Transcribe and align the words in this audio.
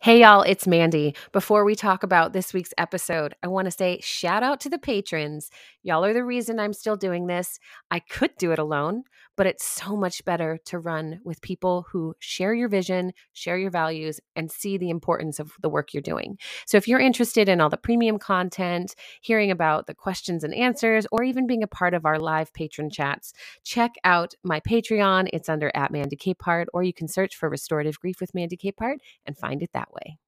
Hey, 0.00 0.20
y'all, 0.20 0.42
it's 0.42 0.66
Mandy. 0.66 1.14
Before 1.32 1.64
we 1.64 1.74
talk 1.74 2.02
about 2.02 2.32
this 2.32 2.54
week's 2.54 2.72
episode, 2.78 3.34
I 3.42 3.48
want 3.48 3.66
to 3.66 3.70
say 3.70 4.00
shout 4.02 4.42
out 4.42 4.58
to 4.60 4.70
the 4.70 4.78
patrons. 4.78 5.50
Y'all 5.82 6.04
are 6.04 6.14
the 6.14 6.24
reason 6.24 6.58
I'm 6.58 6.72
still 6.72 6.96
doing 6.96 7.26
this. 7.26 7.58
I 7.90 8.00
could 8.00 8.30
do 8.38 8.52
it 8.52 8.58
alone, 8.58 9.04
but 9.36 9.46
it's 9.46 9.64
so 9.64 9.96
much 9.96 10.24
better 10.24 10.58
to 10.66 10.78
run 10.78 11.20
with 11.24 11.40
people 11.40 11.86
who 11.90 12.14
share 12.18 12.54
your 12.54 12.68
vision, 12.68 13.12
share 13.32 13.58
your 13.58 13.70
values, 13.70 14.20
and 14.36 14.50
see 14.50 14.76
the 14.76 14.90
importance 14.90 15.38
of 15.38 15.52
the 15.60 15.68
work 15.68 15.92
you're 15.92 16.02
doing. 16.02 16.38
So 16.66 16.76
if 16.76 16.86
you're 16.88 17.00
interested 17.00 17.48
in 17.48 17.60
all 17.60 17.70
the 17.70 17.76
premium 17.76 18.18
content, 18.18 18.94
hearing 19.20 19.50
about 19.50 19.86
the 19.86 19.94
questions 19.94 20.44
and 20.44 20.54
answers, 20.54 21.06
or 21.10 21.22
even 21.22 21.46
being 21.46 21.62
a 21.62 21.68
part 21.68 21.94
of 21.94 22.04
our 22.04 22.18
live 22.18 22.52
patron 22.52 22.90
chats, 22.90 23.32
check 23.62 23.94
out 24.04 24.34
my 24.42 24.60
Patreon. 24.60 25.28
It's 25.32 25.48
under 25.48 25.70
at 25.74 25.90
Mandy 25.90 26.16
Capehart, 26.16 26.66
or 26.72 26.82
you 26.82 26.92
can 26.92 27.08
search 27.08 27.36
for 27.36 27.48
Restorative 27.48 27.98
Grief 28.00 28.20
with 28.20 28.34
Mandy 28.34 28.56
Capehart 28.56 28.98
and 29.26 29.36
find 29.36 29.62
it 29.62 29.70
that 29.72 29.92
way. 29.92 30.18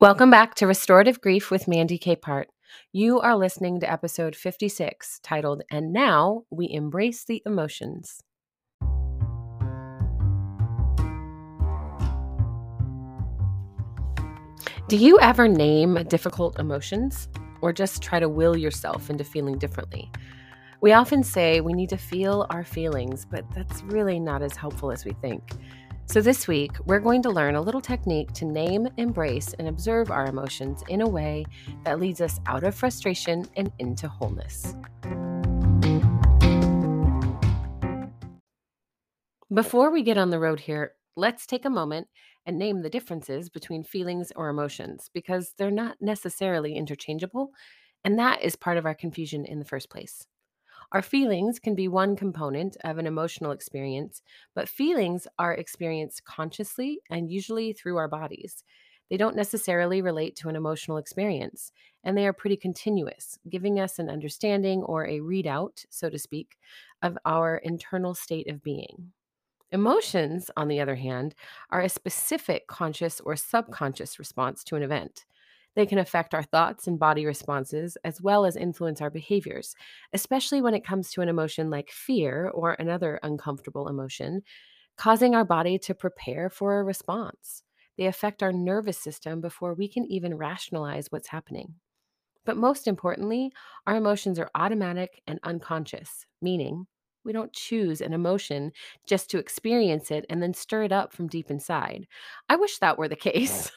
Welcome 0.00 0.30
back 0.30 0.54
to 0.56 0.66
Restorative 0.66 1.20
Grief 1.20 1.50
with 1.50 1.66
Mandy 1.66 1.98
Capehart. 1.98 2.44
You 2.92 3.20
are 3.20 3.36
listening 3.36 3.80
to 3.80 3.90
episode 3.90 4.36
56 4.36 5.20
titled, 5.22 5.62
And 5.70 5.92
Now 5.92 6.44
We 6.50 6.70
Embrace 6.70 7.24
the 7.24 7.42
Emotions. 7.44 8.20
Do 14.88 14.96
you 14.96 15.20
ever 15.20 15.46
name 15.46 16.02
difficult 16.04 16.58
emotions 16.58 17.28
or 17.60 17.74
just 17.74 18.02
try 18.02 18.18
to 18.20 18.28
will 18.28 18.56
yourself 18.56 19.10
into 19.10 19.22
feeling 19.22 19.58
differently? 19.58 20.10
We 20.80 20.92
often 20.92 21.22
say 21.22 21.60
we 21.60 21.72
need 21.74 21.90
to 21.90 21.98
feel 21.98 22.46
our 22.50 22.64
feelings, 22.64 23.26
but 23.30 23.44
that's 23.54 23.82
really 23.82 24.18
not 24.18 24.42
as 24.42 24.56
helpful 24.56 24.90
as 24.90 25.04
we 25.04 25.12
think. 25.20 25.42
So, 26.10 26.22
this 26.22 26.48
week, 26.48 26.72
we're 26.86 27.00
going 27.00 27.20
to 27.24 27.28
learn 27.28 27.54
a 27.54 27.60
little 27.60 27.82
technique 27.82 28.32
to 28.32 28.46
name, 28.46 28.88
embrace, 28.96 29.52
and 29.58 29.68
observe 29.68 30.10
our 30.10 30.24
emotions 30.24 30.82
in 30.88 31.02
a 31.02 31.06
way 31.06 31.44
that 31.84 32.00
leads 32.00 32.22
us 32.22 32.40
out 32.46 32.64
of 32.64 32.74
frustration 32.74 33.44
and 33.56 33.70
into 33.78 34.08
wholeness. 34.08 34.74
Before 39.52 39.90
we 39.90 40.02
get 40.02 40.16
on 40.16 40.30
the 40.30 40.38
road 40.38 40.60
here, 40.60 40.94
let's 41.14 41.44
take 41.44 41.66
a 41.66 41.70
moment 41.70 42.08
and 42.46 42.58
name 42.58 42.80
the 42.80 42.88
differences 42.88 43.50
between 43.50 43.84
feelings 43.84 44.32
or 44.34 44.48
emotions 44.48 45.10
because 45.12 45.52
they're 45.58 45.70
not 45.70 45.98
necessarily 46.00 46.74
interchangeable, 46.74 47.50
and 48.02 48.18
that 48.18 48.40
is 48.40 48.56
part 48.56 48.78
of 48.78 48.86
our 48.86 48.94
confusion 48.94 49.44
in 49.44 49.58
the 49.58 49.66
first 49.66 49.90
place. 49.90 50.26
Our 50.92 51.02
feelings 51.02 51.58
can 51.58 51.74
be 51.74 51.86
one 51.86 52.16
component 52.16 52.76
of 52.82 52.96
an 52.96 53.06
emotional 53.06 53.50
experience, 53.50 54.22
but 54.54 54.68
feelings 54.68 55.26
are 55.38 55.52
experienced 55.52 56.24
consciously 56.24 57.00
and 57.10 57.30
usually 57.30 57.74
through 57.74 57.98
our 57.98 58.08
bodies. 58.08 58.64
They 59.10 59.18
don't 59.18 59.36
necessarily 59.36 60.02
relate 60.02 60.36
to 60.36 60.48
an 60.48 60.56
emotional 60.56 60.96
experience, 60.96 61.72
and 62.04 62.16
they 62.16 62.26
are 62.26 62.32
pretty 62.32 62.56
continuous, 62.56 63.38
giving 63.48 63.78
us 63.80 63.98
an 63.98 64.08
understanding 64.10 64.82
or 64.82 65.06
a 65.06 65.20
readout, 65.20 65.84
so 65.90 66.08
to 66.10 66.18
speak, 66.18 66.56
of 67.02 67.18
our 67.24 67.56
internal 67.56 68.14
state 68.14 68.48
of 68.48 68.62
being. 68.62 69.12
Emotions, 69.70 70.50
on 70.56 70.68
the 70.68 70.80
other 70.80 70.96
hand, 70.96 71.34
are 71.70 71.82
a 71.82 71.88
specific 71.90 72.66
conscious 72.66 73.20
or 73.20 73.36
subconscious 73.36 74.18
response 74.18 74.64
to 74.64 74.76
an 74.76 74.82
event. 74.82 75.26
They 75.78 75.86
can 75.86 75.98
affect 76.00 76.34
our 76.34 76.42
thoughts 76.42 76.88
and 76.88 76.98
body 76.98 77.24
responses 77.24 77.96
as 78.02 78.20
well 78.20 78.44
as 78.44 78.56
influence 78.56 79.00
our 79.00 79.10
behaviors, 79.10 79.76
especially 80.12 80.60
when 80.60 80.74
it 80.74 80.84
comes 80.84 81.12
to 81.12 81.20
an 81.20 81.28
emotion 81.28 81.70
like 81.70 81.92
fear 81.92 82.50
or 82.52 82.72
another 82.72 83.20
uncomfortable 83.22 83.86
emotion, 83.86 84.42
causing 84.96 85.36
our 85.36 85.44
body 85.44 85.78
to 85.78 85.94
prepare 85.94 86.50
for 86.50 86.80
a 86.80 86.82
response. 86.82 87.62
They 87.96 88.06
affect 88.06 88.42
our 88.42 88.52
nervous 88.52 88.98
system 88.98 89.40
before 89.40 89.72
we 89.72 89.86
can 89.86 90.04
even 90.06 90.36
rationalize 90.36 91.12
what's 91.12 91.28
happening. 91.28 91.74
But 92.44 92.56
most 92.56 92.88
importantly, 92.88 93.52
our 93.86 93.94
emotions 93.94 94.40
are 94.40 94.50
automatic 94.56 95.22
and 95.28 95.38
unconscious, 95.44 96.26
meaning 96.42 96.88
we 97.28 97.32
don't 97.32 97.52
choose 97.52 98.00
an 98.00 98.12
emotion 98.12 98.72
just 99.06 99.30
to 99.30 99.38
experience 99.38 100.10
it 100.10 100.26
and 100.28 100.42
then 100.42 100.54
stir 100.54 100.82
it 100.84 100.92
up 100.92 101.12
from 101.12 101.28
deep 101.28 101.50
inside. 101.52 102.08
I 102.48 102.56
wish 102.56 102.78
that 102.78 102.98
were 102.98 103.08
the 103.08 103.16
case. 103.30 103.70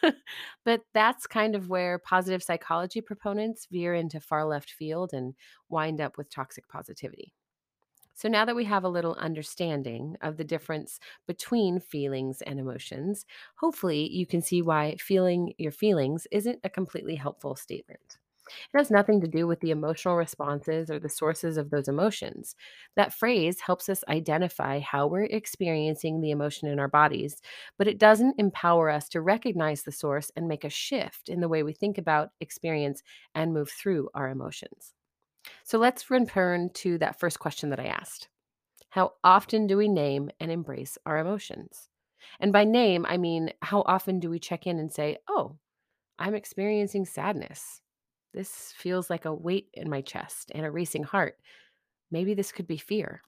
but 0.65 0.81
that's 0.93 1.27
kind 1.27 1.55
of 1.55 1.69
where 1.69 1.99
positive 1.99 2.41
psychology 2.41 3.01
proponents 3.01 3.67
veer 3.69 3.93
into 3.93 4.19
far 4.19 4.45
left 4.45 4.71
field 4.71 5.13
and 5.13 5.35
wind 5.69 6.01
up 6.01 6.17
with 6.17 6.29
toxic 6.31 6.67
positivity. 6.67 7.33
So 8.13 8.29
now 8.29 8.45
that 8.45 8.55
we 8.55 8.65
have 8.65 8.83
a 8.85 8.89
little 8.89 9.15
understanding 9.15 10.15
of 10.21 10.37
the 10.37 10.43
difference 10.45 10.99
between 11.27 11.79
feelings 11.79 12.41
and 12.41 12.59
emotions, 12.59 13.25
hopefully 13.55 14.09
you 14.11 14.25
can 14.25 14.41
see 14.41 14.61
why 14.61 14.95
feeling 14.97 15.53
your 15.57 15.71
feelings 15.73 16.27
isn't 16.31 16.59
a 16.63 16.69
completely 16.69 17.15
helpful 17.15 17.55
statement. 17.55 18.19
It 18.73 18.77
has 18.77 18.91
nothing 18.91 19.21
to 19.21 19.27
do 19.27 19.47
with 19.47 19.59
the 19.59 19.71
emotional 19.71 20.15
responses 20.15 20.89
or 20.89 20.99
the 20.99 21.09
sources 21.09 21.57
of 21.57 21.69
those 21.69 21.87
emotions. 21.87 22.55
That 22.95 23.13
phrase 23.13 23.59
helps 23.61 23.89
us 23.89 24.03
identify 24.07 24.79
how 24.79 25.07
we're 25.07 25.23
experiencing 25.23 26.21
the 26.21 26.31
emotion 26.31 26.67
in 26.67 26.79
our 26.79 26.87
bodies, 26.87 27.41
but 27.77 27.87
it 27.87 27.97
doesn't 27.97 28.39
empower 28.39 28.89
us 28.89 29.09
to 29.09 29.21
recognize 29.21 29.83
the 29.83 29.91
source 29.91 30.31
and 30.35 30.47
make 30.47 30.63
a 30.63 30.69
shift 30.69 31.29
in 31.29 31.41
the 31.41 31.49
way 31.49 31.63
we 31.63 31.73
think 31.73 31.97
about, 31.97 32.29
experience, 32.39 33.03
and 33.35 33.53
move 33.53 33.69
through 33.69 34.09
our 34.13 34.29
emotions. 34.29 34.93
So 35.63 35.77
let's 35.77 36.09
return 36.09 36.69
to 36.75 36.97
that 36.99 37.19
first 37.19 37.39
question 37.39 37.69
that 37.69 37.79
I 37.79 37.85
asked 37.85 38.27
How 38.89 39.13
often 39.23 39.67
do 39.67 39.77
we 39.77 39.87
name 39.87 40.29
and 40.39 40.51
embrace 40.51 40.97
our 41.05 41.17
emotions? 41.17 41.89
And 42.39 42.53
by 42.53 42.63
name, 42.63 43.05
I 43.07 43.17
mean, 43.17 43.51
how 43.61 43.83
often 43.85 44.19
do 44.19 44.29
we 44.29 44.39
check 44.39 44.67
in 44.67 44.79
and 44.79 44.91
say, 44.91 45.17
Oh, 45.27 45.57
I'm 46.19 46.35
experiencing 46.35 47.05
sadness? 47.05 47.81
This 48.33 48.73
feels 48.77 49.09
like 49.09 49.25
a 49.25 49.33
weight 49.33 49.69
in 49.73 49.89
my 49.89 50.01
chest 50.01 50.51
and 50.55 50.65
a 50.65 50.71
racing 50.71 51.03
heart. 51.03 51.37
Maybe 52.11 52.33
this 52.33 52.51
could 52.51 52.67
be 52.67 52.77
fear. 52.77 53.21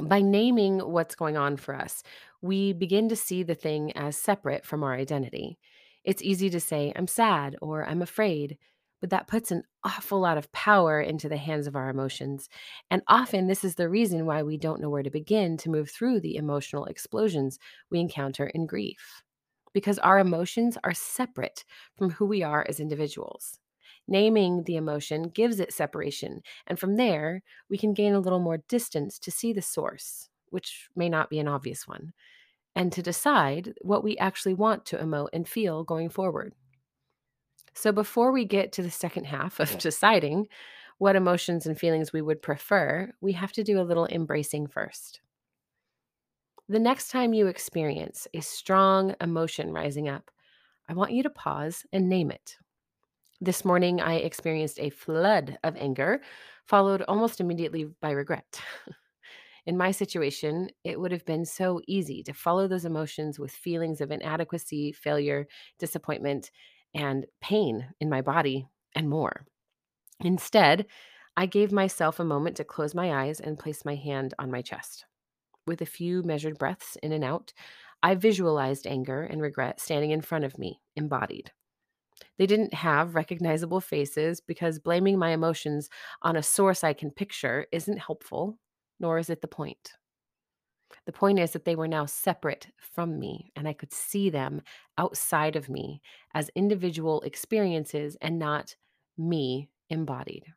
By 0.00 0.20
naming 0.20 0.80
what's 0.80 1.14
going 1.14 1.38
on 1.38 1.56
for 1.56 1.74
us, 1.74 2.02
we 2.42 2.74
begin 2.74 3.08
to 3.08 3.16
see 3.16 3.42
the 3.42 3.54
thing 3.54 3.92
as 3.96 4.16
separate 4.16 4.66
from 4.66 4.82
our 4.82 4.94
identity. 4.94 5.58
It's 6.04 6.22
easy 6.22 6.50
to 6.50 6.60
say, 6.60 6.92
I'm 6.94 7.06
sad 7.06 7.56
or 7.62 7.86
I'm 7.86 8.02
afraid, 8.02 8.58
but 9.00 9.10
that 9.10 9.26
puts 9.26 9.50
an 9.50 9.62
awful 9.84 10.20
lot 10.20 10.36
of 10.36 10.52
power 10.52 11.00
into 11.00 11.28
the 11.28 11.38
hands 11.38 11.66
of 11.66 11.76
our 11.76 11.88
emotions. 11.88 12.48
And 12.90 13.02
often, 13.08 13.46
this 13.46 13.64
is 13.64 13.76
the 13.76 13.88
reason 13.88 14.26
why 14.26 14.42
we 14.42 14.58
don't 14.58 14.80
know 14.80 14.90
where 14.90 15.02
to 15.02 15.10
begin 15.10 15.56
to 15.58 15.70
move 15.70 15.90
through 15.90 16.20
the 16.20 16.36
emotional 16.36 16.84
explosions 16.84 17.58
we 17.90 17.98
encounter 17.98 18.46
in 18.46 18.66
grief. 18.66 19.22
Because 19.72 19.98
our 19.98 20.18
emotions 20.18 20.76
are 20.84 20.94
separate 20.94 21.64
from 21.96 22.10
who 22.10 22.26
we 22.26 22.42
are 22.42 22.64
as 22.68 22.80
individuals. 22.80 23.58
Naming 24.08 24.64
the 24.64 24.76
emotion 24.76 25.24
gives 25.24 25.58
it 25.58 25.72
separation, 25.72 26.42
and 26.66 26.78
from 26.78 26.96
there, 26.96 27.42
we 27.68 27.76
can 27.76 27.92
gain 27.92 28.14
a 28.14 28.20
little 28.20 28.38
more 28.38 28.58
distance 28.68 29.18
to 29.18 29.30
see 29.30 29.52
the 29.52 29.62
source, 29.62 30.28
which 30.50 30.88
may 30.94 31.08
not 31.08 31.28
be 31.28 31.38
an 31.40 31.48
obvious 31.48 31.88
one, 31.88 32.12
and 32.74 32.92
to 32.92 33.02
decide 33.02 33.74
what 33.80 34.04
we 34.04 34.16
actually 34.18 34.54
want 34.54 34.84
to 34.86 34.98
emote 34.98 35.30
and 35.32 35.48
feel 35.48 35.82
going 35.82 36.08
forward. 36.08 36.54
So, 37.74 37.90
before 37.90 38.32
we 38.32 38.44
get 38.44 38.72
to 38.72 38.82
the 38.82 38.90
second 38.90 39.24
half 39.24 39.58
of 39.60 39.76
deciding 39.78 40.48
what 40.98 41.16
emotions 41.16 41.66
and 41.66 41.78
feelings 41.78 42.12
we 42.12 42.22
would 42.22 42.40
prefer, 42.40 43.12
we 43.20 43.32
have 43.32 43.52
to 43.52 43.64
do 43.64 43.80
a 43.80 43.82
little 43.82 44.06
embracing 44.06 44.66
first. 44.68 45.20
The 46.68 46.78
next 46.78 47.10
time 47.10 47.34
you 47.34 47.46
experience 47.46 48.26
a 48.34 48.40
strong 48.40 49.14
emotion 49.20 49.72
rising 49.72 50.08
up, 50.08 50.30
I 50.88 50.94
want 50.94 51.12
you 51.12 51.22
to 51.22 51.30
pause 51.30 51.84
and 51.92 52.08
name 52.08 52.30
it. 52.30 52.56
This 53.40 53.64
morning, 53.66 54.00
I 54.00 54.14
experienced 54.14 54.80
a 54.80 54.90
flood 54.90 55.58
of 55.62 55.76
anger, 55.76 56.22
followed 56.64 57.02
almost 57.02 57.40
immediately 57.40 57.84
by 57.84 58.10
regret. 58.12 58.60
In 59.66 59.76
my 59.76 59.90
situation, 59.90 60.70
it 60.84 60.98
would 60.98 61.12
have 61.12 61.24
been 61.26 61.44
so 61.44 61.80
easy 61.86 62.22
to 62.22 62.32
follow 62.32 62.66
those 62.66 62.84
emotions 62.84 63.38
with 63.38 63.50
feelings 63.50 64.00
of 64.00 64.10
inadequacy, 64.10 64.92
failure, 64.92 65.46
disappointment, 65.78 66.50
and 66.94 67.26
pain 67.42 67.88
in 68.00 68.08
my 68.08 68.22
body, 68.22 68.66
and 68.94 69.10
more. 69.10 69.44
Instead, 70.20 70.86
I 71.36 71.44
gave 71.44 71.72
myself 71.72 72.18
a 72.18 72.24
moment 72.24 72.56
to 72.56 72.64
close 72.64 72.94
my 72.94 73.24
eyes 73.24 73.40
and 73.40 73.58
place 73.58 73.84
my 73.84 73.96
hand 73.96 74.32
on 74.38 74.50
my 74.50 74.62
chest. 74.62 75.04
With 75.66 75.82
a 75.82 75.86
few 75.86 76.22
measured 76.22 76.58
breaths 76.58 76.96
in 77.02 77.12
and 77.12 77.24
out, 77.24 77.52
I 78.02 78.14
visualized 78.14 78.86
anger 78.86 79.24
and 79.24 79.42
regret 79.42 79.80
standing 79.80 80.12
in 80.12 80.22
front 80.22 80.44
of 80.44 80.58
me, 80.58 80.80
embodied. 80.94 81.52
They 82.38 82.46
didn't 82.46 82.74
have 82.74 83.14
recognizable 83.14 83.80
faces 83.80 84.40
because 84.40 84.78
blaming 84.78 85.18
my 85.18 85.30
emotions 85.30 85.88
on 86.22 86.36
a 86.36 86.42
source 86.42 86.84
I 86.84 86.92
can 86.92 87.10
picture 87.10 87.66
isn't 87.72 87.98
helpful, 87.98 88.58
nor 89.00 89.18
is 89.18 89.30
it 89.30 89.40
the 89.40 89.48
point. 89.48 89.94
The 91.06 91.12
point 91.12 91.38
is 91.38 91.52
that 91.52 91.64
they 91.64 91.76
were 91.76 91.88
now 91.88 92.06
separate 92.06 92.68
from 92.78 93.18
me, 93.18 93.52
and 93.56 93.66
I 93.66 93.72
could 93.72 93.92
see 93.92 94.30
them 94.30 94.62
outside 94.98 95.56
of 95.56 95.68
me 95.68 96.00
as 96.34 96.50
individual 96.54 97.22
experiences 97.22 98.16
and 98.20 98.38
not 98.38 98.76
me 99.16 99.70
embodied. 99.88 100.54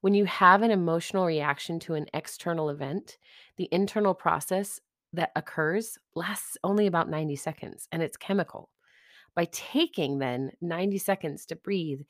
When 0.00 0.14
you 0.14 0.24
have 0.24 0.62
an 0.62 0.70
emotional 0.70 1.26
reaction 1.26 1.78
to 1.80 1.94
an 1.94 2.06
external 2.12 2.70
event, 2.70 3.18
the 3.56 3.68
internal 3.70 4.14
process 4.14 4.80
that 5.12 5.32
occurs 5.36 5.98
lasts 6.14 6.56
only 6.64 6.86
about 6.86 7.08
90 7.08 7.36
seconds 7.36 7.88
and 7.92 8.02
it's 8.02 8.16
chemical. 8.16 8.70
By 9.34 9.46
taking 9.46 10.18
then 10.18 10.52
90 10.60 10.98
seconds 10.98 11.46
to 11.46 11.56
breathe 11.56 12.02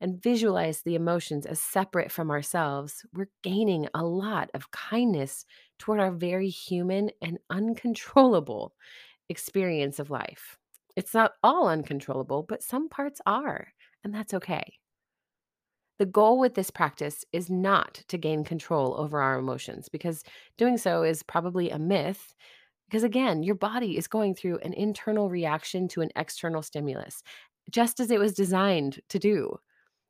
and 0.00 0.22
visualize 0.22 0.82
the 0.82 0.94
emotions 0.94 1.46
as 1.46 1.60
separate 1.60 2.12
from 2.12 2.30
ourselves, 2.30 3.04
we're 3.12 3.30
gaining 3.42 3.88
a 3.94 4.04
lot 4.04 4.50
of 4.54 4.70
kindness 4.70 5.44
toward 5.78 6.00
our 6.00 6.12
very 6.12 6.48
human 6.48 7.10
and 7.22 7.38
uncontrollable 7.50 8.74
experience 9.28 9.98
of 9.98 10.10
life. 10.10 10.58
It's 10.96 11.14
not 11.14 11.34
all 11.42 11.68
uncontrollable, 11.68 12.44
but 12.44 12.62
some 12.62 12.88
parts 12.88 13.20
are, 13.26 13.68
and 14.04 14.14
that's 14.14 14.34
okay. 14.34 14.78
The 15.98 16.06
goal 16.06 16.38
with 16.40 16.54
this 16.54 16.70
practice 16.70 17.24
is 17.32 17.50
not 17.50 18.02
to 18.08 18.18
gain 18.18 18.42
control 18.42 18.94
over 18.98 19.20
our 19.20 19.38
emotions 19.38 19.88
because 19.88 20.24
doing 20.56 20.78
so 20.78 21.02
is 21.04 21.22
probably 21.22 21.70
a 21.70 21.78
myth. 21.78 22.34
Because 22.90 23.04
again, 23.04 23.44
your 23.44 23.54
body 23.54 23.96
is 23.96 24.08
going 24.08 24.34
through 24.34 24.58
an 24.58 24.72
internal 24.72 25.30
reaction 25.30 25.86
to 25.88 26.00
an 26.00 26.10
external 26.16 26.60
stimulus, 26.60 27.22
just 27.70 28.00
as 28.00 28.10
it 28.10 28.18
was 28.18 28.34
designed 28.34 28.98
to 29.10 29.20
do. 29.20 29.56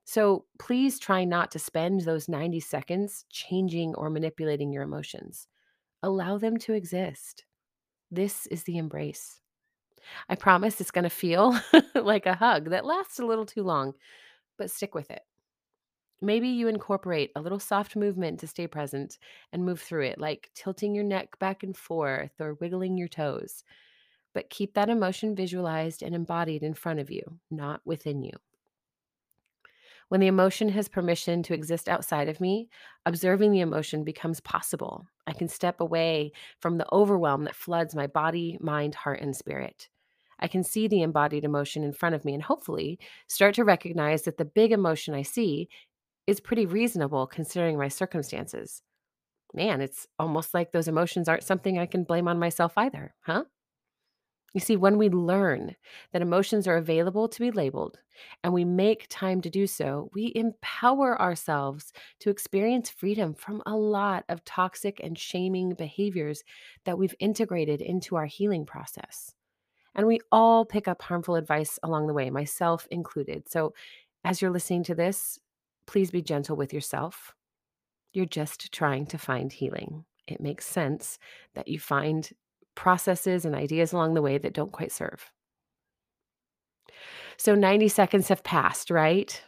So 0.06 0.46
please 0.58 0.98
try 0.98 1.24
not 1.24 1.50
to 1.50 1.58
spend 1.58 2.00
those 2.00 2.26
90 2.26 2.58
seconds 2.60 3.26
changing 3.28 3.94
or 3.96 4.08
manipulating 4.08 4.72
your 4.72 4.82
emotions. 4.82 5.46
Allow 6.02 6.38
them 6.38 6.56
to 6.60 6.72
exist. 6.72 7.44
This 8.10 8.46
is 8.46 8.64
the 8.64 8.78
embrace. 8.78 9.42
I 10.30 10.36
promise 10.36 10.80
it's 10.80 10.90
going 10.90 11.04
to 11.04 11.10
feel 11.10 11.60
like 11.94 12.24
a 12.24 12.34
hug 12.34 12.70
that 12.70 12.86
lasts 12.86 13.18
a 13.18 13.26
little 13.26 13.46
too 13.46 13.62
long, 13.62 13.92
but 14.56 14.70
stick 14.70 14.94
with 14.94 15.10
it. 15.10 15.20
Maybe 16.22 16.48
you 16.48 16.68
incorporate 16.68 17.32
a 17.34 17.40
little 17.40 17.58
soft 17.58 17.96
movement 17.96 18.40
to 18.40 18.46
stay 18.46 18.66
present 18.66 19.18
and 19.52 19.64
move 19.64 19.80
through 19.80 20.04
it, 20.04 20.18
like 20.18 20.50
tilting 20.54 20.94
your 20.94 21.04
neck 21.04 21.38
back 21.38 21.62
and 21.62 21.76
forth 21.76 22.32
or 22.40 22.54
wiggling 22.54 22.98
your 22.98 23.08
toes. 23.08 23.64
But 24.34 24.50
keep 24.50 24.74
that 24.74 24.90
emotion 24.90 25.34
visualized 25.34 26.02
and 26.02 26.14
embodied 26.14 26.62
in 26.62 26.74
front 26.74 27.00
of 27.00 27.10
you, 27.10 27.38
not 27.50 27.80
within 27.84 28.22
you. 28.22 28.32
When 30.08 30.20
the 30.20 30.26
emotion 30.26 30.68
has 30.70 30.88
permission 30.88 31.42
to 31.44 31.54
exist 31.54 31.88
outside 31.88 32.28
of 32.28 32.40
me, 32.40 32.68
observing 33.06 33.52
the 33.52 33.60
emotion 33.60 34.02
becomes 34.02 34.40
possible. 34.40 35.06
I 35.26 35.32
can 35.32 35.48
step 35.48 35.80
away 35.80 36.32
from 36.58 36.78
the 36.78 36.92
overwhelm 36.92 37.44
that 37.44 37.54
floods 37.54 37.94
my 37.94 38.08
body, 38.08 38.58
mind, 38.60 38.96
heart, 38.96 39.20
and 39.20 39.34
spirit. 39.34 39.88
I 40.40 40.48
can 40.48 40.64
see 40.64 40.88
the 40.88 41.02
embodied 41.02 41.44
emotion 41.44 41.84
in 41.84 41.92
front 41.92 42.14
of 42.14 42.24
me 42.24 42.34
and 42.34 42.42
hopefully 42.42 42.98
start 43.28 43.54
to 43.54 43.64
recognize 43.64 44.22
that 44.22 44.36
the 44.36 44.44
big 44.44 44.72
emotion 44.72 45.14
I 45.14 45.22
see 45.22 45.68
is 46.30 46.38
pretty 46.40 46.64
reasonable 46.64 47.26
considering 47.26 47.76
my 47.76 47.88
circumstances. 47.88 48.82
Man, 49.52 49.80
it's 49.80 50.06
almost 50.16 50.54
like 50.54 50.70
those 50.70 50.86
emotions 50.86 51.28
aren't 51.28 51.42
something 51.42 51.76
I 51.76 51.86
can 51.86 52.04
blame 52.04 52.28
on 52.28 52.38
myself 52.38 52.72
either, 52.76 53.14
huh? 53.22 53.44
You 54.54 54.60
see, 54.60 54.76
when 54.76 54.96
we 54.96 55.08
learn 55.08 55.74
that 56.12 56.22
emotions 56.22 56.68
are 56.68 56.76
available 56.76 57.28
to 57.28 57.40
be 57.40 57.50
labeled 57.50 57.98
and 58.44 58.52
we 58.52 58.64
make 58.64 59.06
time 59.08 59.40
to 59.40 59.50
do 59.50 59.66
so, 59.66 60.08
we 60.14 60.32
empower 60.36 61.20
ourselves 61.20 61.92
to 62.20 62.30
experience 62.30 62.90
freedom 62.90 63.34
from 63.34 63.60
a 63.66 63.76
lot 63.76 64.24
of 64.28 64.44
toxic 64.44 65.00
and 65.02 65.18
shaming 65.18 65.74
behaviors 65.74 66.44
that 66.84 66.96
we've 66.96 67.14
integrated 67.18 67.80
into 67.80 68.14
our 68.14 68.26
healing 68.26 68.64
process. 68.64 69.34
And 69.96 70.06
we 70.06 70.20
all 70.30 70.64
pick 70.64 70.86
up 70.86 71.02
harmful 71.02 71.34
advice 71.34 71.80
along 71.82 72.06
the 72.06 72.14
way, 72.14 72.30
myself 72.30 72.86
included. 72.92 73.50
So, 73.50 73.74
as 74.22 74.40
you're 74.40 74.52
listening 74.52 74.84
to 74.84 74.94
this, 74.94 75.40
please 75.90 76.12
be 76.12 76.22
gentle 76.22 76.54
with 76.54 76.72
yourself. 76.72 77.34
You're 78.12 78.24
just 78.24 78.72
trying 78.72 79.06
to 79.06 79.18
find 79.18 79.52
healing. 79.52 80.04
It 80.28 80.40
makes 80.40 80.64
sense 80.64 81.18
that 81.54 81.66
you 81.66 81.80
find 81.80 82.30
processes 82.76 83.44
and 83.44 83.56
ideas 83.56 83.92
along 83.92 84.14
the 84.14 84.22
way 84.22 84.38
that 84.38 84.52
don't 84.52 84.70
quite 84.70 84.92
serve. 84.92 85.32
So 87.36 87.56
90 87.56 87.88
seconds 87.88 88.28
have 88.28 88.44
passed, 88.44 88.88
right? 88.88 89.42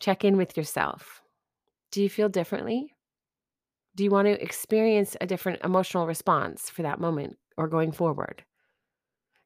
Check 0.00 0.24
in 0.24 0.36
with 0.36 0.56
yourself. 0.56 1.22
Do 1.92 2.02
you 2.02 2.08
feel 2.08 2.28
differently? 2.28 2.96
Do 3.94 4.02
you 4.02 4.10
want 4.10 4.26
to 4.26 4.42
experience 4.42 5.16
a 5.20 5.26
different 5.28 5.62
emotional 5.62 6.08
response 6.08 6.68
for 6.68 6.82
that 6.82 6.98
moment 6.98 7.38
or 7.56 7.68
going 7.68 7.92
forward? 7.92 8.42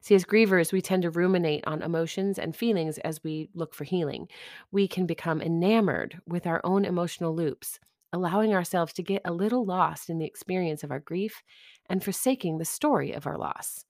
See, 0.01 0.15
as 0.15 0.23
grievers, 0.23 0.71
we 0.71 0.81
tend 0.81 1.03
to 1.03 1.09
ruminate 1.09 1.65
on 1.67 1.81
emotions 1.81 2.39
and 2.39 2.55
feelings 2.55 2.97
as 2.99 3.23
we 3.23 3.49
look 3.53 3.73
for 3.73 3.83
healing. 3.83 4.29
We 4.71 4.87
can 4.87 5.05
become 5.05 5.41
enamored 5.41 6.21
with 6.25 6.47
our 6.47 6.61
own 6.63 6.85
emotional 6.85 7.35
loops, 7.35 7.79
allowing 8.13 8.53
ourselves 8.53 8.93
to 8.93 9.03
get 9.03 9.21
a 9.25 9.33
little 9.33 9.65
lost 9.65 10.09
in 10.09 10.17
the 10.17 10.25
experience 10.25 10.83
of 10.83 10.91
our 10.91 10.99
grief 11.01 11.43
and 11.89 12.03
forsaking 12.03 12.57
the 12.57 12.65
story 12.65 13.11
of 13.11 13.27
our 13.27 13.37
loss. 13.37 13.83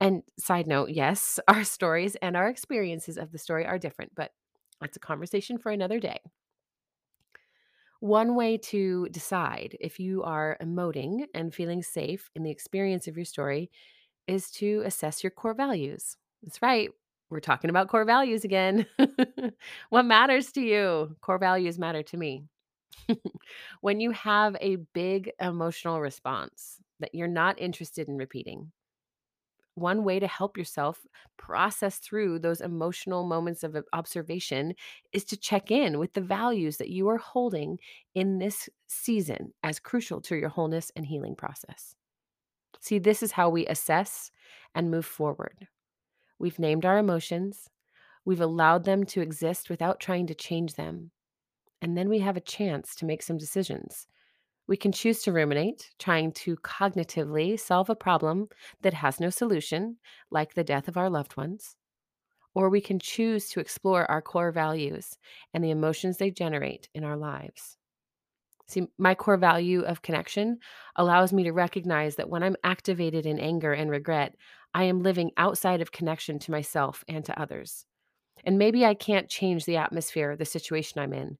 And 0.00 0.22
side 0.38 0.66
note, 0.66 0.90
yes, 0.90 1.38
our 1.48 1.64
stories 1.64 2.16
and 2.16 2.36
our 2.36 2.48
experiences 2.48 3.18
of 3.18 3.30
the 3.30 3.38
story 3.38 3.66
are 3.66 3.78
different, 3.78 4.12
but 4.14 4.32
that's 4.80 4.96
a 4.96 5.00
conversation 5.00 5.58
for 5.58 5.70
another 5.70 6.00
day. 6.00 6.18
One 8.00 8.34
way 8.34 8.58
to 8.58 9.08
decide 9.10 9.76
if 9.78 10.00
you 10.00 10.24
are 10.24 10.56
emoting 10.60 11.26
and 11.34 11.54
feeling 11.54 11.84
safe 11.84 12.28
in 12.34 12.42
the 12.42 12.50
experience 12.50 13.06
of 13.06 13.16
your 13.16 13.24
story 13.24 13.70
is 14.26 14.50
to 14.52 14.82
assess 14.84 15.22
your 15.22 15.30
core 15.30 15.54
values. 15.54 16.16
That's 16.42 16.62
right. 16.62 16.90
We're 17.30 17.40
talking 17.40 17.70
about 17.70 17.88
core 17.88 18.04
values 18.04 18.44
again. 18.44 18.86
what 19.88 20.04
matters 20.04 20.52
to 20.52 20.60
you? 20.60 21.16
Core 21.20 21.38
values 21.38 21.78
matter 21.78 22.02
to 22.02 22.16
me. 22.16 22.44
when 23.80 24.00
you 24.00 24.10
have 24.10 24.56
a 24.60 24.76
big 24.92 25.32
emotional 25.40 26.00
response 26.00 26.78
that 27.00 27.14
you're 27.14 27.28
not 27.28 27.60
interested 27.60 28.08
in 28.08 28.16
repeating, 28.16 28.70
one 29.74 30.04
way 30.04 30.20
to 30.20 30.26
help 30.26 30.58
yourself 30.58 31.06
process 31.38 31.98
through 31.98 32.38
those 32.38 32.60
emotional 32.60 33.24
moments 33.24 33.64
of 33.64 33.76
observation 33.92 34.74
is 35.12 35.24
to 35.24 35.36
check 35.36 35.70
in 35.70 35.98
with 35.98 36.12
the 36.12 36.20
values 36.20 36.76
that 36.76 36.90
you 36.90 37.08
are 37.08 37.18
holding 37.18 37.78
in 38.14 38.38
this 38.38 38.68
season 38.86 39.52
as 39.62 39.78
crucial 39.78 40.20
to 40.20 40.36
your 40.36 40.50
wholeness 40.50 40.92
and 40.94 41.06
healing 41.06 41.34
process. 41.34 41.94
See, 42.82 42.98
this 42.98 43.22
is 43.22 43.30
how 43.30 43.48
we 43.48 43.64
assess 43.68 44.32
and 44.74 44.90
move 44.90 45.06
forward. 45.06 45.68
We've 46.40 46.58
named 46.58 46.84
our 46.84 46.98
emotions, 46.98 47.70
we've 48.24 48.40
allowed 48.40 48.84
them 48.84 49.04
to 49.04 49.20
exist 49.20 49.70
without 49.70 50.00
trying 50.00 50.26
to 50.26 50.34
change 50.34 50.74
them. 50.74 51.12
And 51.80 51.96
then 51.96 52.08
we 52.08 52.18
have 52.18 52.36
a 52.36 52.40
chance 52.40 52.96
to 52.96 53.06
make 53.06 53.22
some 53.22 53.38
decisions. 53.38 54.08
We 54.66 54.76
can 54.76 54.90
choose 54.90 55.22
to 55.22 55.32
ruminate, 55.32 55.90
trying 56.00 56.32
to 56.32 56.56
cognitively 56.56 57.58
solve 57.58 57.88
a 57.88 57.94
problem 57.94 58.48
that 58.80 58.94
has 58.94 59.20
no 59.20 59.30
solution, 59.30 59.98
like 60.32 60.54
the 60.54 60.64
death 60.64 60.88
of 60.88 60.96
our 60.96 61.08
loved 61.08 61.36
ones. 61.36 61.76
Or 62.52 62.68
we 62.68 62.80
can 62.80 62.98
choose 62.98 63.48
to 63.50 63.60
explore 63.60 64.10
our 64.10 64.20
core 64.20 64.50
values 64.50 65.18
and 65.54 65.62
the 65.62 65.70
emotions 65.70 66.16
they 66.16 66.32
generate 66.32 66.88
in 66.94 67.04
our 67.04 67.16
lives. 67.16 67.78
See, 68.66 68.88
my 68.98 69.14
core 69.14 69.36
value 69.36 69.82
of 69.82 70.02
connection 70.02 70.58
allows 70.96 71.32
me 71.32 71.44
to 71.44 71.52
recognize 71.52 72.16
that 72.16 72.30
when 72.30 72.42
I'm 72.42 72.56
activated 72.64 73.26
in 73.26 73.38
anger 73.38 73.72
and 73.72 73.90
regret, 73.90 74.34
I 74.74 74.84
am 74.84 75.02
living 75.02 75.32
outside 75.36 75.80
of 75.80 75.92
connection 75.92 76.38
to 76.40 76.50
myself 76.50 77.04
and 77.08 77.24
to 77.26 77.38
others. 77.40 77.86
And 78.44 78.58
maybe 78.58 78.84
I 78.84 78.94
can't 78.94 79.28
change 79.28 79.64
the 79.64 79.76
atmosphere, 79.76 80.36
the 80.36 80.44
situation 80.44 81.00
I'm 81.00 81.12
in, 81.12 81.38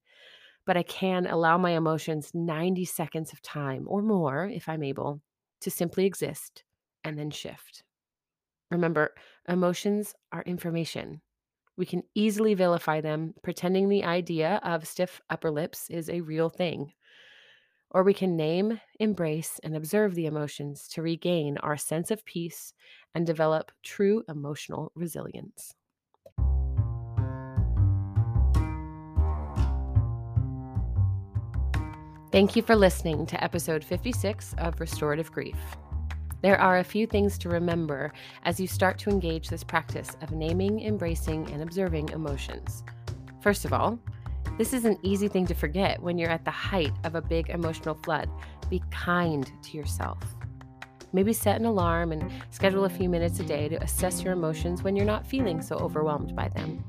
but 0.66 0.76
I 0.76 0.82
can 0.84 1.26
allow 1.26 1.58
my 1.58 1.72
emotions 1.72 2.32
90 2.34 2.84
seconds 2.84 3.32
of 3.32 3.42
time 3.42 3.86
or 3.88 4.02
more, 4.02 4.46
if 4.46 4.68
I'm 4.68 4.82
able, 4.82 5.20
to 5.60 5.70
simply 5.70 6.06
exist 6.06 6.64
and 7.04 7.18
then 7.18 7.30
shift. 7.30 7.84
Remember, 8.70 9.14
emotions 9.48 10.14
are 10.32 10.42
information. 10.42 11.20
We 11.76 11.86
can 11.86 12.02
easily 12.14 12.54
vilify 12.54 13.00
them, 13.00 13.34
pretending 13.42 13.88
the 13.88 14.04
idea 14.04 14.60
of 14.64 14.88
stiff 14.88 15.20
upper 15.30 15.50
lips 15.50 15.90
is 15.90 16.10
a 16.10 16.22
real 16.22 16.50
thing. 16.50 16.92
Or 17.94 18.02
we 18.02 18.14
can 18.14 18.36
name, 18.36 18.80
embrace, 19.00 19.60
and 19.62 19.76
observe 19.76 20.14
the 20.14 20.24
emotions 20.24 20.88
to 20.88 21.02
regain 21.02 21.58
our 21.58 21.76
sense 21.76 22.10
of 22.10 22.24
peace 22.24 22.72
and 23.14 23.26
develop 23.26 23.70
true 23.82 24.24
emotional 24.28 24.90
resilience. 24.94 25.74
Thank 32.32 32.56
you 32.56 32.62
for 32.62 32.74
listening 32.74 33.26
to 33.26 33.44
episode 33.44 33.84
56 33.84 34.54
of 34.56 34.80
Restorative 34.80 35.30
Grief. 35.30 35.58
There 36.40 36.58
are 36.58 36.78
a 36.78 36.84
few 36.84 37.06
things 37.06 37.36
to 37.38 37.50
remember 37.50 38.10
as 38.44 38.58
you 38.58 38.66
start 38.66 38.98
to 39.00 39.10
engage 39.10 39.50
this 39.50 39.62
practice 39.62 40.16
of 40.22 40.32
naming, 40.32 40.80
embracing, 40.80 41.52
and 41.52 41.62
observing 41.62 42.08
emotions. 42.08 42.84
First 43.42 43.66
of 43.66 43.74
all, 43.74 43.98
this 44.58 44.72
is 44.72 44.84
an 44.84 44.98
easy 45.02 45.28
thing 45.28 45.46
to 45.46 45.54
forget 45.54 46.02
when 46.02 46.18
you're 46.18 46.30
at 46.30 46.44
the 46.44 46.50
height 46.50 46.92
of 47.04 47.14
a 47.14 47.22
big 47.22 47.48
emotional 47.48 47.98
flood. 48.02 48.28
Be 48.68 48.82
kind 48.90 49.50
to 49.62 49.76
yourself. 49.76 50.18
Maybe 51.14 51.32
set 51.32 51.60
an 51.60 51.66
alarm 51.66 52.12
and 52.12 52.30
schedule 52.50 52.84
a 52.84 52.90
few 52.90 53.08
minutes 53.08 53.40
a 53.40 53.44
day 53.44 53.68
to 53.68 53.82
assess 53.82 54.22
your 54.22 54.32
emotions 54.32 54.82
when 54.82 54.96
you're 54.96 55.06
not 55.06 55.26
feeling 55.26 55.60
so 55.60 55.76
overwhelmed 55.76 56.34
by 56.34 56.48
them. 56.48 56.84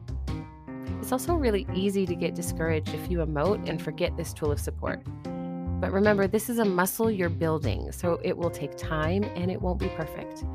It's 1.01 1.11
also 1.11 1.35
really 1.35 1.67
easy 1.73 2.05
to 2.05 2.15
get 2.15 2.35
discouraged 2.35 2.93
if 2.93 3.11
you 3.11 3.19
emote 3.19 3.67
and 3.67 3.81
forget 3.81 4.15
this 4.15 4.33
tool 4.33 4.51
of 4.51 4.59
support. 4.59 5.03
But 5.81 5.91
remember, 5.91 6.27
this 6.27 6.49
is 6.49 6.59
a 6.59 6.65
muscle 6.65 7.11
you're 7.11 7.27
building, 7.27 7.91
so 7.91 8.19
it 8.23 8.37
will 8.37 8.49
take 8.49 8.77
time 8.77 9.23
and 9.35 9.51
it 9.51 9.61
won't 9.61 9.79
be 9.79 9.89
perfect. 9.89 10.45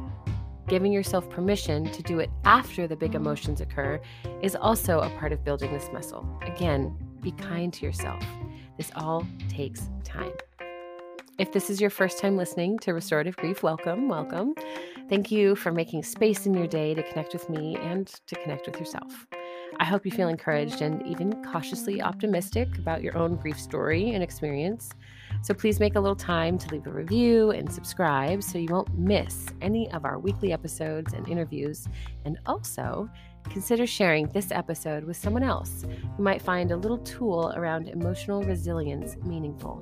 Giving 0.69 0.93
yourself 0.93 1.31
permission 1.31 1.91
to 1.93 2.03
do 2.03 2.19
it 2.19 2.29
after 2.45 2.87
the 2.87 2.95
big 2.95 3.15
emotions 3.15 3.63
occur 3.63 3.99
is 4.43 4.55
also 4.55 5.01
a 5.01 5.09
part 5.19 5.33
of 5.33 5.43
building 5.43 5.73
this 5.73 5.89
muscle. 5.95 6.29
Again, 6.43 6.95
be 7.23 7.33
kind 7.33 7.73
to 7.73 7.87
yourself. 7.87 8.23
This 8.77 8.93
all 8.95 9.27
takes 9.49 9.89
time. 10.05 10.33
If 11.39 11.53
this 11.53 11.71
is 11.71 11.81
your 11.81 11.89
first 11.89 12.19
time 12.19 12.37
listening 12.37 12.79
to 12.81 12.93
Restorative 12.93 13.35
Grief, 13.37 13.63
welcome, 13.63 14.09
welcome. 14.09 14.55
Thank 15.09 15.31
you 15.31 15.57
for 15.57 15.73
making 15.73 16.03
space 16.03 16.45
in 16.45 16.53
your 16.53 16.67
day 16.67 16.93
to 16.93 17.03
connect 17.03 17.33
with 17.33 17.49
me 17.49 17.77
and 17.77 18.07
to 18.27 18.35
connect 18.35 18.67
with 18.67 18.79
yourself. 18.79 19.27
I 19.77 19.85
hope 19.85 20.05
you 20.05 20.11
feel 20.11 20.29
encouraged 20.29 20.83
and 20.83 21.07
even 21.07 21.45
cautiously 21.45 22.03
optimistic 22.03 22.79
about 22.79 23.03
your 23.03 23.17
own 23.17 23.37
grief 23.37 23.59
story 23.59 24.11
and 24.11 24.23
experience. 24.23 24.91
So 25.43 25.55
please 25.55 25.79
make 25.79 25.95
a 25.95 26.01
little 26.01 26.17
time 26.17 26.59
to 26.59 26.69
leave 26.71 26.87
a 26.87 26.91
review 26.91 27.51
and 27.53 27.73
subscribe 27.73 28.43
so 28.43 28.59
you 28.59 28.69
won't 28.71 28.93
miss 28.99 29.47
any 29.61 29.91
of 29.93 30.05
our 30.05 30.19
weekly 30.19 30.53
episodes 30.53 31.13
and 31.13 31.29
interviews. 31.29 31.87
And 32.25 32.39
also, 32.47 33.09
consider 33.45 33.87
sharing 33.87 34.27
this 34.29 34.51
episode 34.51 35.05
with 35.05 35.17
someone 35.17 35.45
else 35.45 35.85
who 36.17 36.23
might 36.23 36.43
find 36.43 36.71
a 36.71 36.77
little 36.77 36.99
tool 36.99 37.53
around 37.57 37.89
emotional 37.89 38.43
resilience 38.43 39.17
meaningful. 39.25 39.81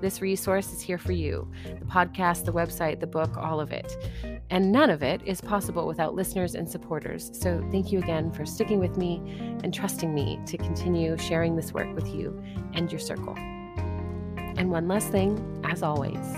This 0.00 0.20
resource 0.20 0.72
is 0.72 0.80
here 0.80 0.98
for 0.98 1.12
you 1.12 1.50
the 1.64 1.84
podcast, 1.86 2.44
the 2.44 2.52
website, 2.52 3.00
the 3.00 3.06
book, 3.06 3.36
all 3.36 3.60
of 3.60 3.72
it. 3.72 3.96
And 4.50 4.70
none 4.70 4.90
of 4.90 5.02
it 5.02 5.22
is 5.24 5.40
possible 5.40 5.86
without 5.86 6.14
listeners 6.14 6.54
and 6.54 6.68
supporters. 6.68 7.30
So 7.32 7.66
thank 7.70 7.90
you 7.90 7.98
again 7.98 8.30
for 8.30 8.44
sticking 8.44 8.78
with 8.78 8.96
me 8.96 9.22
and 9.62 9.72
trusting 9.72 10.12
me 10.12 10.38
to 10.46 10.58
continue 10.58 11.16
sharing 11.16 11.56
this 11.56 11.72
work 11.72 11.94
with 11.94 12.08
you 12.08 12.42
and 12.74 12.90
your 12.90 13.00
circle. 13.00 13.34
And 13.36 14.70
one 14.70 14.86
last 14.86 15.08
thing, 15.08 15.60
as 15.64 15.82
always, 15.82 16.36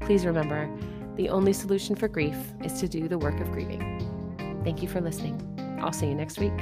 please 0.00 0.24
remember 0.24 0.70
the 1.16 1.28
only 1.28 1.52
solution 1.52 1.94
for 1.94 2.08
grief 2.08 2.36
is 2.64 2.80
to 2.80 2.88
do 2.88 3.06
the 3.06 3.18
work 3.18 3.38
of 3.40 3.52
grieving. 3.52 4.60
Thank 4.64 4.82
you 4.82 4.88
for 4.88 5.00
listening. 5.00 5.40
I'll 5.82 5.92
see 5.92 6.06
you 6.06 6.14
next 6.14 6.38
week. 6.38 6.58